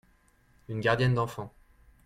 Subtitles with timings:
[0.67, 1.53] une gardienne d'enfants.